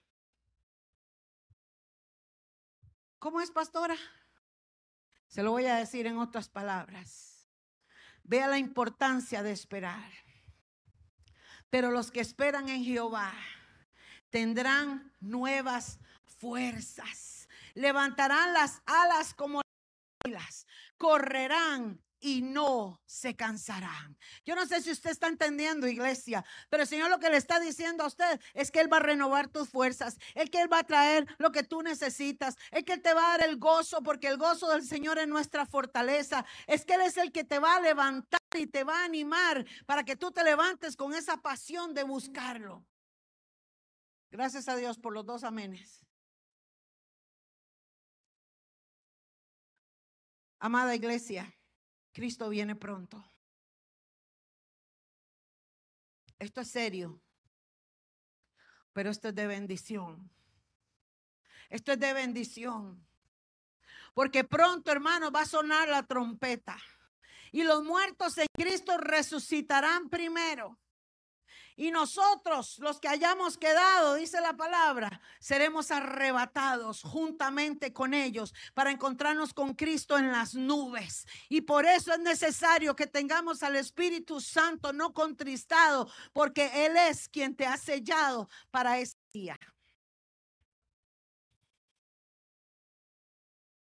[3.18, 3.96] ¿Cómo es, pastora?
[5.26, 7.48] Se lo voy a decir en otras palabras.
[8.22, 10.12] Vea la importancia de esperar.
[11.70, 13.32] Pero los que esperan en Jehová
[14.30, 17.48] tendrán nuevas fuerzas.
[17.74, 19.60] Levantarán las alas como
[20.96, 24.16] correrán y no se cansarán.
[24.44, 27.60] Yo no sé si usted está entendiendo, iglesia, pero el Señor lo que le está
[27.60, 30.80] diciendo a usted es que Él va a renovar tus fuerzas, el que Él va
[30.80, 34.02] a traer lo que tú necesitas, es que Él te va a dar el gozo,
[34.02, 37.60] porque el gozo del Señor es nuestra fortaleza, es que Él es el que te
[37.60, 41.36] va a levantar y te va a animar para que tú te levantes con esa
[41.36, 42.84] pasión de buscarlo.
[44.30, 46.07] Gracias a Dios por los dos amenes.
[50.60, 51.54] Amada iglesia,
[52.12, 53.24] Cristo viene pronto.
[56.38, 57.20] Esto es serio,
[58.92, 60.30] pero esto es de bendición.
[61.68, 63.06] Esto es de bendición.
[64.14, 66.76] Porque pronto, hermano, va a sonar la trompeta.
[67.52, 70.78] Y los muertos en Cristo resucitarán primero.
[71.78, 78.90] Y nosotros, los que hayamos quedado, dice la palabra, seremos arrebatados juntamente con ellos para
[78.90, 81.24] encontrarnos con Cristo en las nubes.
[81.48, 87.28] Y por eso es necesario que tengamos al Espíritu Santo no contristado, porque Él es
[87.28, 89.56] quien te ha sellado para ese día.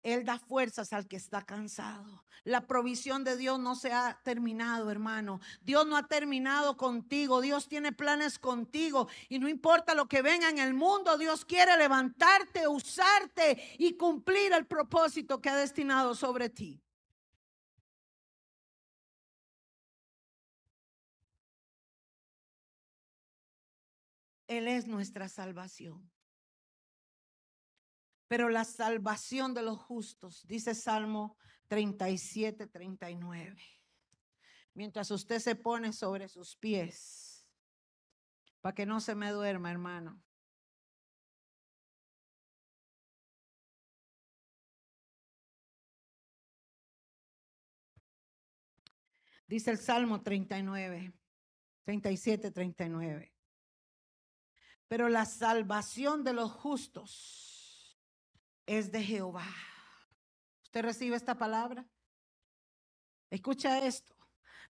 [0.02, 2.24] Él da fuerzas al que está cansado.
[2.44, 5.40] La provisión de Dios no se ha terminado, hermano.
[5.60, 7.40] Dios no ha terminado contigo.
[7.40, 9.08] Dios tiene planes contigo.
[9.28, 14.52] Y no importa lo que venga en el mundo, Dios quiere levantarte, usarte y cumplir
[14.52, 16.82] el propósito que ha destinado sobre ti.
[24.48, 26.10] Él es nuestra salvación
[28.32, 31.36] pero la salvación de los justos, dice Salmo
[31.68, 33.62] 37, 39.
[34.72, 37.46] Mientras usted se pone sobre sus pies,
[38.62, 40.18] para que no se me duerma, hermano.
[49.46, 51.12] Dice el Salmo 39,
[51.84, 53.34] 37, 39.
[54.88, 57.51] Pero la salvación de los justos
[58.66, 59.46] es de Jehová.
[60.62, 61.84] ¿Usted recibe esta palabra?
[63.30, 64.14] Escucha esto.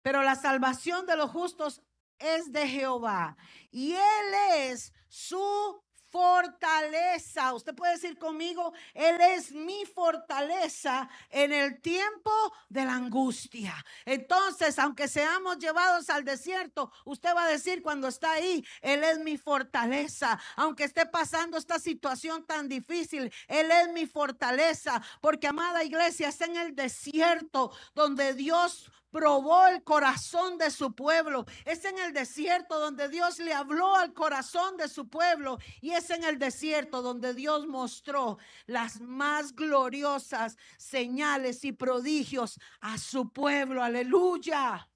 [0.02, 1.82] Pero la salvación de los justos
[2.18, 3.38] es de Jehová
[3.72, 7.54] y Él es su fortaleza.
[7.54, 12.32] Usted puede decir conmigo, Él es mi fortaleza en el tiempo
[12.70, 13.74] de la angustia.
[14.06, 19.20] Entonces, aunque seamos llevados al desierto, usted va a decir cuando está ahí, Él es
[19.20, 20.40] mi fortaleza.
[20.56, 25.02] Aunque esté pasando esta situación tan difícil, Él es mi fortaleza.
[25.22, 31.46] Porque, amada iglesia, está en el desierto donde Dios probó el corazón de su pueblo.
[31.66, 36.10] Es en el desierto donde Dios le habló al corazón de su pueblo y es
[36.10, 43.84] en el desierto donde Dios mostró las más gloriosas señales y prodigios a su pueblo.
[43.84, 44.90] Aleluya.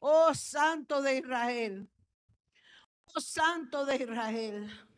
[0.00, 1.88] Oh Santo de Israel.
[3.14, 4.88] Oh Santo de Israel.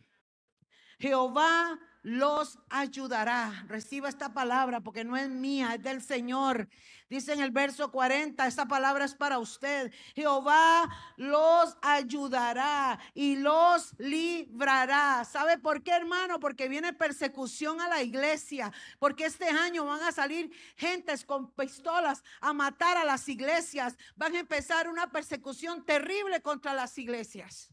[0.99, 3.65] Jehová los ayudará.
[3.67, 6.69] Reciba esta palabra porque no es mía, es del Señor.
[7.15, 9.93] Dice en el verso 40, esta palabra es para usted.
[10.17, 15.25] Jehová los ayudará y los librará.
[15.25, 16.41] ¿Sabe por qué, hermano?
[16.41, 18.73] Porque viene persecución a la iglesia.
[18.99, 23.97] Porque este año van a salir gentes con pistolas a matar a las iglesias.
[24.17, 27.73] Van a empezar una persecución terrible contra las iglesias.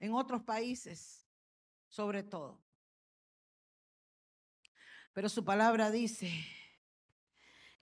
[0.00, 1.27] en otros países,
[1.98, 2.60] sobre todo.
[5.12, 6.30] Pero su palabra dice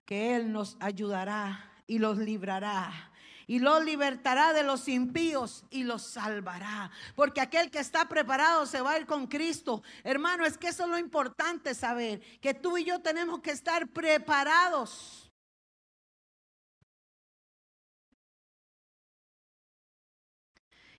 [0.05, 3.13] que Él nos ayudará y los librará.
[3.45, 6.89] Y los libertará de los impíos y los salvará.
[7.15, 9.83] Porque aquel que está preparado se va a ir con Cristo.
[10.03, 12.19] Hermano, es que eso es lo importante saber.
[12.41, 15.31] Que tú y yo tenemos que estar preparados.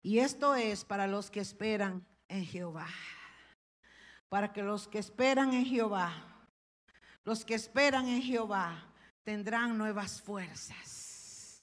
[0.03, 2.89] Y esto es para los que esperan en Jehová.
[4.29, 6.13] Para que los que esperan en Jehová,
[7.25, 8.85] los que esperan en Jehová,
[9.23, 11.63] tendrán nuevas fuerzas.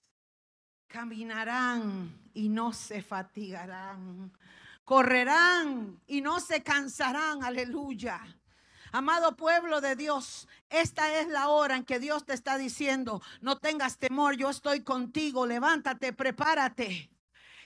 [0.88, 4.32] Caminarán y no se fatigarán.
[4.84, 7.43] Correrán y no se cansarán.
[7.43, 8.21] Aleluya.
[8.91, 13.58] Amado pueblo de Dios, esta es la hora en que Dios te está diciendo, no
[13.58, 17.10] tengas temor, yo estoy contigo, levántate, prepárate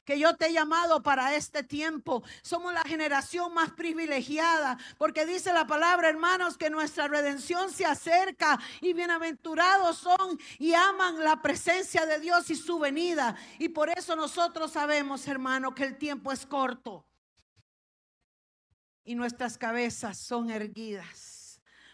[0.10, 2.24] que yo te he llamado para este tiempo.
[2.42, 8.60] Somos la generación más privilegiada porque dice la palabra, hermanos, que nuestra redención se acerca
[8.82, 13.36] y bienaventurados son y aman la presencia de Dios y su venida.
[13.60, 17.06] Y por eso nosotros sabemos, hermano, que el tiempo es corto
[19.04, 21.39] y nuestras cabezas son erguidas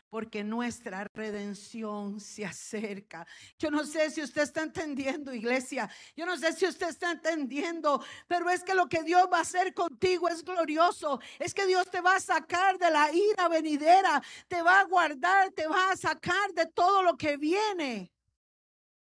[0.10, 3.26] porque nuestra redención se acerca.
[3.58, 5.90] Yo no sé si usted está entendiendo, iglesia.
[6.16, 9.42] Yo no sé si usted está entendiendo, pero es que lo que Dios va a
[9.42, 11.20] hacer contigo es glorioso.
[11.40, 15.52] Es que Dios te va a sacar de la ira venidera, te va a guardar,
[15.52, 18.12] te va a sacar de todo lo que viene.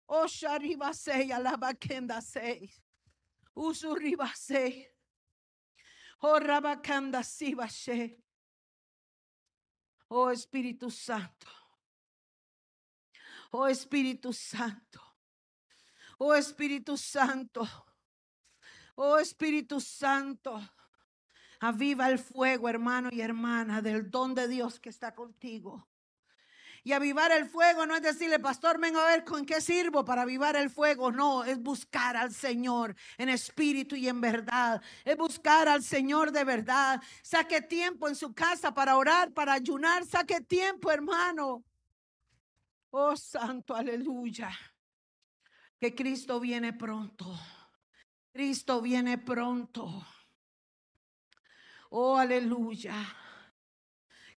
[0.06, 2.70] Oh, Shariba sei, alaba kenda sei.
[3.54, 4.32] Usuriba.
[6.22, 7.66] Oh, Rabakanda siba
[10.12, 11.46] Oh Espíritu Santo.
[13.52, 15.00] Oh Espíritu Santo.
[16.18, 17.66] Oh Espíritu Santo.
[18.96, 20.60] Oh Espíritu Santo.
[21.60, 25.88] Aviva el fuego, hermano y hermana, del don de Dios que está contigo.
[26.82, 30.22] Y avivar el fuego no es decirle, pastor, venga a ver con qué sirvo para
[30.22, 31.12] avivar el fuego.
[31.12, 34.82] No, es buscar al Señor en espíritu y en verdad.
[35.04, 37.02] Es buscar al Señor de verdad.
[37.22, 40.06] Saque tiempo en su casa para orar, para ayunar.
[40.06, 41.64] Saque tiempo, hermano.
[42.90, 44.50] Oh, santo, aleluya.
[45.78, 47.38] Que Cristo viene pronto.
[48.32, 50.06] Cristo viene pronto.
[51.90, 52.94] Oh, aleluya.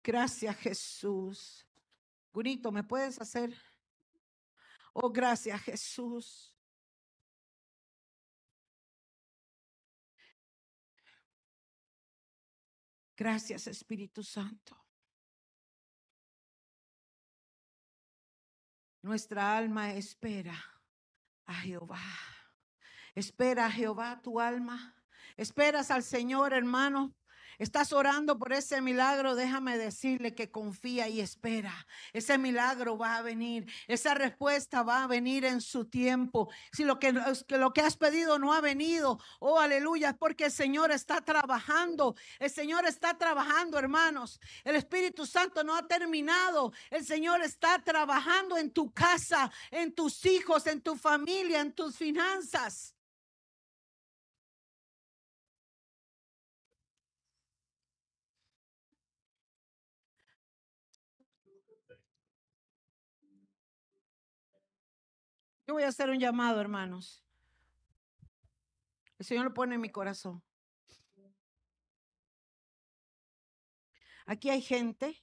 [0.03, 1.67] Gracias, Jesús.
[2.33, 3.53] Gunito, ¿me puedes hacer?
[4.93, 6.55] Oh, gracias Jesús.
[13.15, 14.77] Gracias Espíritu Santo.
[19.03, 20.55] Nuestra alma espera
[21.45, 22.01] a Jehová.
[23.13, 24.95] Espera a Jehová tu alma.
[25.37, 27.15] Esperas al Señor, hermano.
[27.61, 31.85] Estás orando por ese milagro, déjame decirle que confía y espera.
[32.11, 36.49] Ese milagro va a venir, esa respuesta va a venir en su tiempo.
[36.71, 40.51] Si lo que, lo que has pedido no ha venido, oh aleluya, es porque el
[40.51, 42.15] Señor está trabajando.
[42.39, 44.39] El Señor está trabajando, hermanos.
[44.63, 46.73] El Espíritu Santo no ha terminado.
[46.89, 51.95] El Señor está trabajando en tu casa, en tus hijos, en tu familia, en tus
[51.95, 52.95] finanzas.
[65.67, 67.23] Voy a hacer un llamado, hermanos.
[69.19, 70.43] El Señor lo pone en mi corazón.
[74.25, 75.21] Aquí hay gente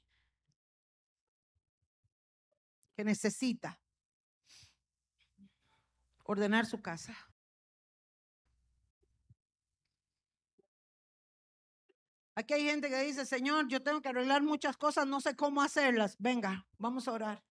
[2.94, 3.80] que necesita
[6.24, 7.16] ordenar su casa.
[12.34, 15.62] Aquí hay gente que dice, Señor, yo tengo que arreglar muchas cosas, no sé cómo
[15.62, 16.16] hacerlas.
[16.18, 17.47] Venga, vamos a orar.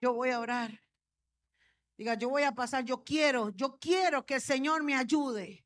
[0.00, 0.80] Yo voy a orar.
[1.96, 5.64] Diga, yo voy a pasar, yo quiero, yo quiero que el Señor me ayude.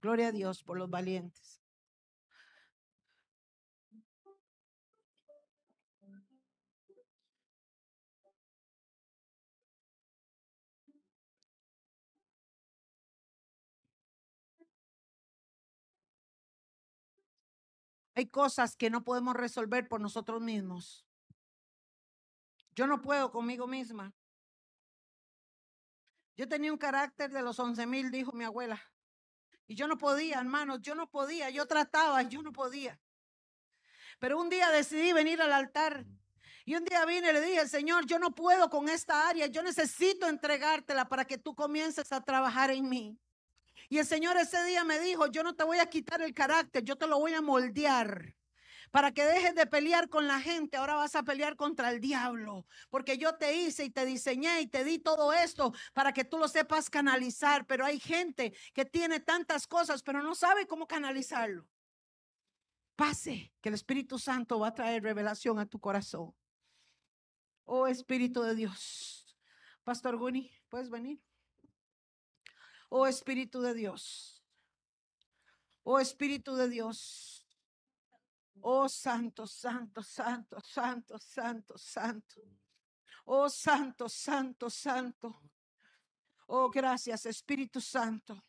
[0.00, 1.61] Gloria a Dios por los valientes.
[18.14, 21.06] Hay cosas que no podemos resolver por nosotros mismos.
[22.74, 24.14] Yo no puedo conmigo misma.
[26.36, 28.82] Yo tenía un carácter de los once mil, dijo mi abuela.
[29.66, 31.50] Y yo no podía, hermanos, yo no podía.
[31.50, 33.00] Yo trataba, yo no podía.
[34.18, 36.06] Pero un día decidí venir al altar.
[36.64, 39.46] Y un día vine y le dije, Señor, yo no puedo con esta área.
[39.46, 43.18] Yo necesito entregártela para que tú comiences a trabajar en mí.
[43.92, 46.82] Y el Señor ese día me dijo, yo no te voy a quitar el carácter,
[46.82, 48.34] yo te lo voy a moldear.
[48.90, 52.64] Para que dejes de pelear con la gente, ahora vas a pelear contra el diablo.
[52.88, 56.38] Porque yo te hice y te diseñé y te di todo esto para que tú
[56.38, 57.66] lo sepas canalizar.
[57.66, 61.68] Pero hay gente que tiene tantas cosas, pero no sabe cómo canalizarlo.
[62.96, 66.34] Pase, que el Espíritu Santo va a traer revelación a tu corazón.
[67.66, 69.36] Oh Espíritu de Dios.
[69.84, 71.20] Pastor Guni, ¿puedes venir?
[72.94, 74.44] Oh Espíritu de Dios.
[75.82, 77.42] Oh Espíritu de Dios.
[78.60, 82.42] Oh Santo, Santo, Santo, Santo, Santo, Santo.
[83.24, 85.40] Oh Santo, Santo, Santo.
[86.48, 88.44] Oh gracias Espíritu Santo.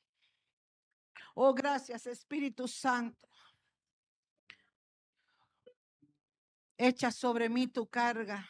[1.36, 3.30] Oh gracias Espíritu Santo.
[6.78, 8.46] Echa sobre mí tu carga.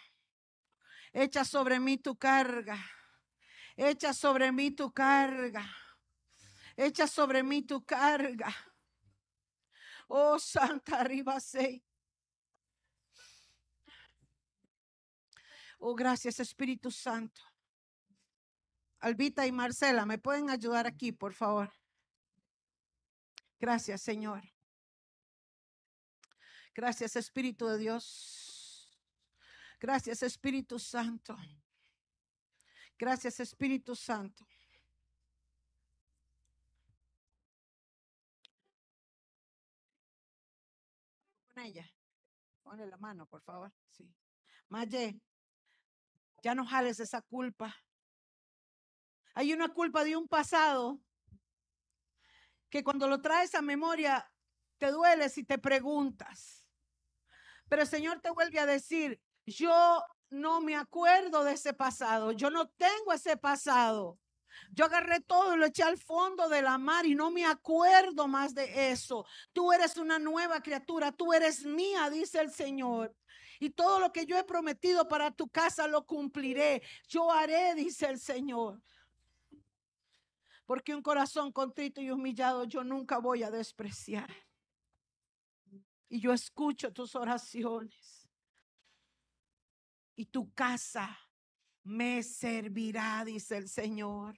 [1.11, 2.83] Echa sobre mí tu carga.
[3.77, 5.82] Echa sobre mí tu carga.
[6.75, 8.53] Echa sobre mí tu carga.
[10.07, 11.37] Oh Santa arriba
[15.79, 17.41] Oh, gracias Espíritu Santo.
[18.99, 21.73] Albita y Marcela, ¿me pueden ayudar aquí, por favor?
[23.59, 24.41] Gracias, Señor.
[26.73, 28.97] Gracias, Espíritu de Dios.
[29.79, 31.37] Gracias, Espíritu Santo.
[32.97, 34.47] Gracias, Espíritu Santo.
[41.65, 41.89] Ella.
[42.61, 43.71] Ponle la mano, por favor.
[43.89, 44.13] Sí.
[44.69, 45.19] Maye,
[46.41, 47.75] ya no jales esa culpa.
[49.35, 51.01] Hay una culpa de un pasado
[52.69, 54.31] que cuando lo traes a memoria
[54.77, 56.67] te duele si te preguntas.
[57.69, 62.49] Pero el Señor te vuelve a decir, yo no me acuerdo de ese pasado, yo
[62.49, 64.19] no tengo ese pasado.
[64.71, 68.27] Yo agarré todo y lo eché al fondo de la mar y no me acuerdo
[68.27, 69.25] más de eso.
[69.51, 73.15] Tú eres una nueva criatura, tú eres mía, dice el Señor.
[73.59, 76.81] Y todo lo que yo he prometido para tu casa lo cumpliré.
[77.07, 78.81] Yo haré, dice el Señor.
[80.65, 84.29] Porque un corazón contrito y humillado yo nunca voy a despreciar.
[86.09, 88.29] Y yo escucho tus oraciones.
[90.15, 91.17] Y tu casa
[91.83, 94.37] me servirá, dice el Señor.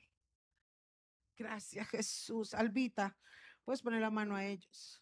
[1.37, 2.53] Gracias, Jesús.
[2.53, 3.17] Albita,
[3.63, 5.01] puedes poner la mano a ellos.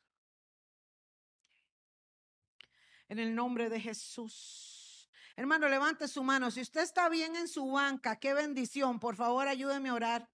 [3.07, 5.09] En el nombre de Jesús.
[5.35, 6.51] Hermano, levante su mano.
[6.51, 8.99] Si usted está bien en su banca, qué bendición.
[8.99, 10.29] Por favor, ayúdeme a orar.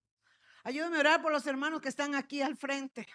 [0.64, 3.08] Ayúdeme a orar por los hermanos que están aquí al frente.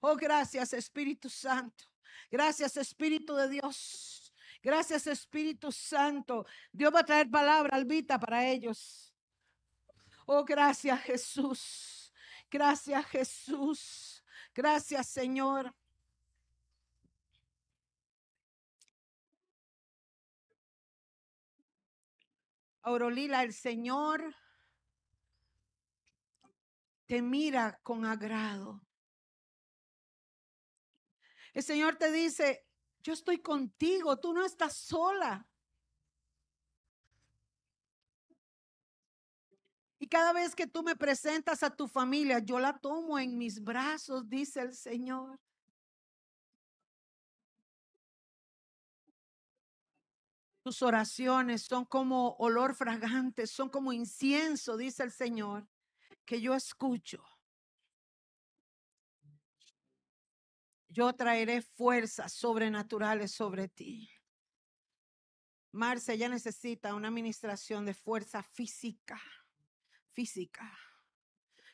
[0.00, 1.84] Oh, gracias, Espíritu Santo.
[2.30, 4.32] Gracias, Espíritu de Dios.
[4.62, 6.46] Gracias, Espíritu Santo.
[6.72, 9.07] Dios va a traer palabra, Albita, para ellos.
[10.30, 12.12] Oh, gracias Jesús.
[12.50, 14.22] Gracias Jesús.
[14.54, 15.74] Gracias Señor.
[22.82, 24.34] Aurolila, el Señor
[27.06, 28.82] te mira con agrado.
[31.54, 32.66] El Señor te dice,
[32.98, 35.47] yo estoy contigo, tú no estás sola.
[40.10, 44.28] Cada vez que tú me presentas a tu familia, yo la tomo en mis brazos,
[44.28, 45.38] dice el Señor.
[50.62, 55.66] Tus oraciones son como olor fragante, son como incienso, dice el Señor,
[56.24, 57.24] que yo escucho.
[60.88, 64.10] Yo traeré fuerzas sobrenaturales sobre ti.
[65.72, 69.20] Marce, ella necesita una administración de fuerza física,
[70.18, 70.68] física.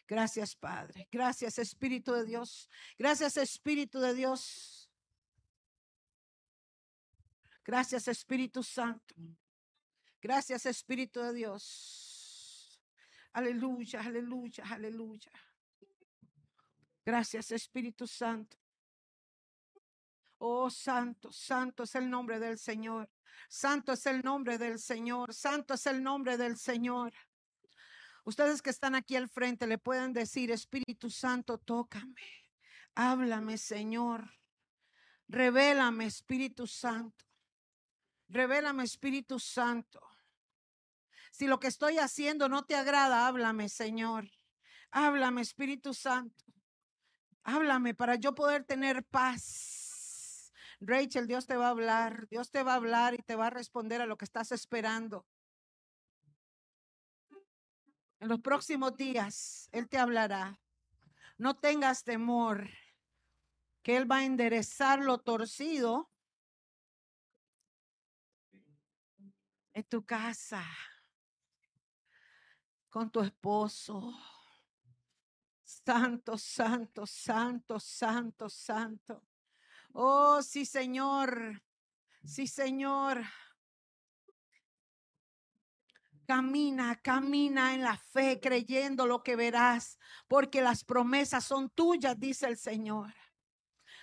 [0.07, 1.09] Gracias, Padre.
[1.11, 2.69] Gracias, Espíritu de Dios.
[2.99, 4.91] Gracias, Espíritu de Dios.
[7.65, 9.15] Gracias, Espíritu Santo.
[10.21, 12.83] Gracias, Espíritu de Dios.
[13.33, 15.33] Aleluya, aleluya, aleluya.
[17.03, 18.59] Gracias, Espíritu Santo.
[20.37, 23.09] Oh, santo, santo es el nombre del Señor.
[23.49, 25.33] Santo es el nombre del Señor.
[25.33, 27.15] Santo es el nombre del Señor.
[28.25, 32.23] Ustedes que están aquí al frente le pueden decir, Espíritu Santo, tócame.
[32.95, 34.31] Háblame, Señor.
[35.29, 37.25] Revélame, Espíritu Santo.
[38.29, 40.01] Revélame, Espíritu Santo.
[41.31, 44.31] Si lo que estoy haciendo no te agrada, háblame, Señor.
[44.91, 46.45] Háblame, Espíritu Santo.
[47.43, 50.51] Háblame para yo poder tener paz.
[50.81, 52.27] Rachel, Dios te va a hablar.
[52.29, 55.27] Dios te va a hablar y te va a responder a lo que estás esperando.
[58.25, 60.59] En los próximos días, Él te hablará.
[61.37, 62.71] No tengas temor,
[63.83, 66.11] que Él va a enderezar lo torcido
[69.75, 70.65] en tu casa,
[72.89, 74.15] con tu esposo.
[75.63, 79.23] Santo, santo, santo, santo, santo.
[79.93, 81.63] Oh, sí, Señor.
[82.25, 83.23] Sí, Señor.
[86.27, 92.47] Camina, camina en la fe, creyendo lo que verás, porque las promesas son tuyas, dice
[92.47, 93.13] el Señor.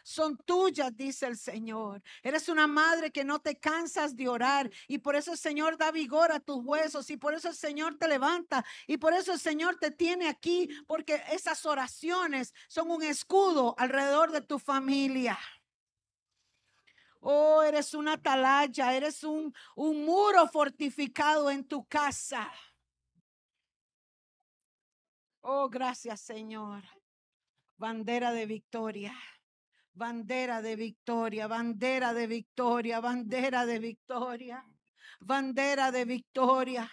[0.04, 2.02] Son tuyas, dice el Señor.
[2.24, 5.92] Eres una madre que no te cansas de orar y por eso el Señor da
[5.92, 9.40] vigor a tus huesos y por eso el Señor te levanta y por eso el
[9.40, 15.38] Señor te tiene aquí, porque esas oraciones son un escudo alrededor de tu familia.
[17.24, 22.52] Oh, eres una atalaya, eres un, un muro fortificado en tu casa.
[25.42, 26.84] Oh, gracias Señor.
[27.78, 29.14] Bandera de victoria.
[29.94, 34.66] Bandera de victoria, bandera de victoria, bandera de victoria,
[35.20, 36.92] bandera de victoria.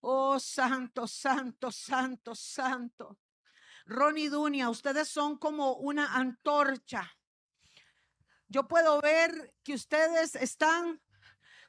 [0.00, 3.18] Oh, santo, santo, santo, santo.
[3.86, 7.10] Ronnie Dunia, ustedes son como una antorcha
[8.48, 11.00] yo puedo ver que ustedes están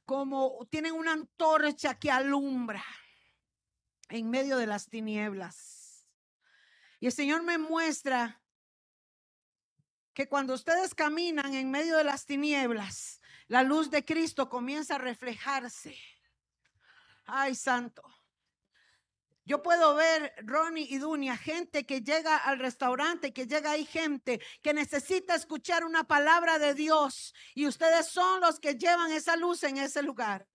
[0.05, 2.83] como tienen una antorcha que alumbra
[4.09, 6.07] en medio de las tinieblas.
[6.99, 8.41] Y el Señor me muestra
[10.13, 14.99] que cuando ustedes caminan en medio de las tinieblas, la luz de Cristo comienza a
[14.99, 15.97] reflejarse.
[17.25, 18.03] Ay, santo.
[19.47, 24.41] Yo puedo ver, Ronnie y Dunia, gente que llega al restaurante, que llega ahí gente
[24.63, 29.63] que necesita escuchar una palabra de Dios y ustedes son los que llevan esa luz
[29.63, 30.47] en ese lugar.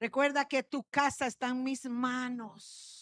[0.00, 2.98] Recuerda que tu casa está en mis manos.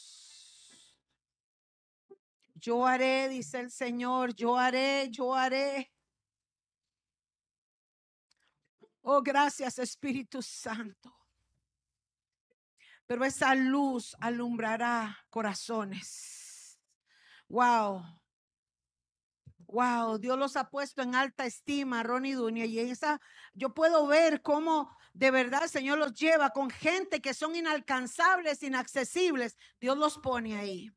[2.55, 5.96] Yo haré, dice el Señor, yo haré, yo haré.
[9.09, 11.15] Oh, gracias Espíritu Santo.
[13.07, 16.77] Pero esa luz alumbrará corazones.
[17.49, 18.03] Wow.
[19.69, 23.21] Wow, Dios los ha puesto en alta estima, Ronnie Dunia, y esa
[23.55, 28.65] yo puedo ver cómo de verdad el Señor los lleva con gente que son inalcanzables,
[28.65, 29.57] inaccesibles.
[29.81, 30.91] Dios los pone ahí.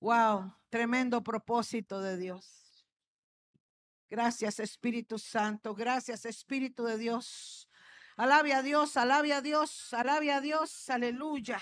[0.00, 2.63] Wow, tremendo propósito de Dios.
[4.14, 7.68] Gracias Espíritu Santo, gracias Espíritu de Dios.
[8.16, 11.60] Alabe a Dios, alabe a Dios, alabe a Dios, aleluya.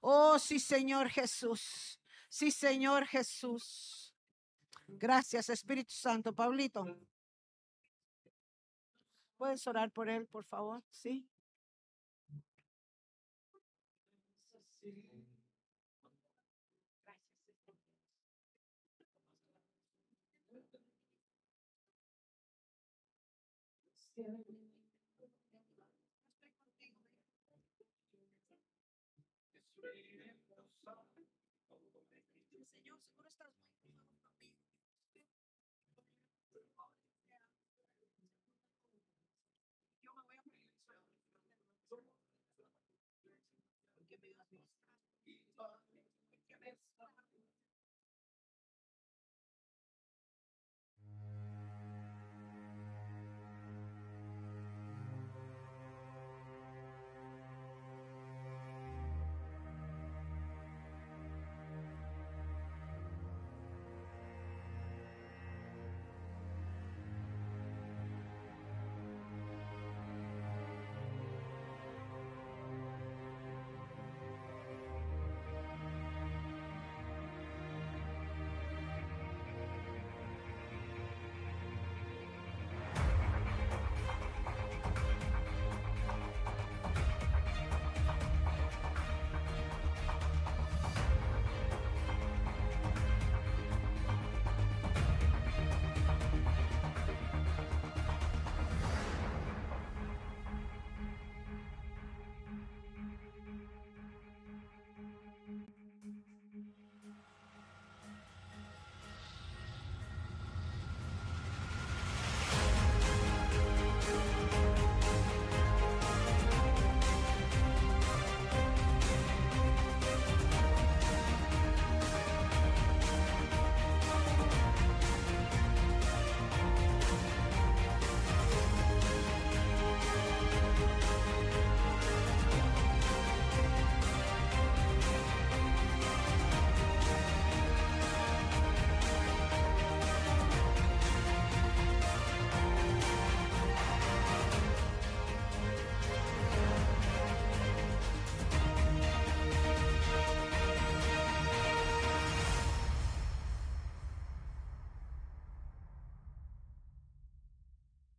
[0.00, 4.12] Oh, sí Señor Jesús, sí Señor Jesús.
[4.88, 6.34] Gracias Espíritu Santo.
[6.34, 6.84] Pablito,
[9.36, 10.82] ¿puedes orar por él, por favor?
[10.90, 11.30] Sí.